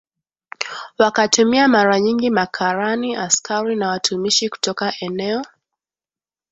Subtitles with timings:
[0.97, 5.43] wakatumia mara nyingi makarani askari na watumishi kutoka eneo